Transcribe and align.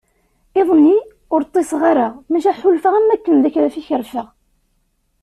Iḍ-nni, 0.59 0.97
ur 1.33 1.41
ṭṭiseɣ 1.47 1.81
ara 1.91 2.07
maca 2.31 2.51
ḥulfaɣ 2.59 2.93
am 2.95 3.09
wakken 3.09 3.35
d 3.43 3.45
akraf 3.49 3.75
i 3.75 3.81
kerfeɣ. 3.87 4.27